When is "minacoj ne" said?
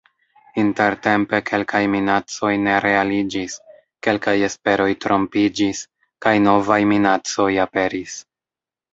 1.95-2.77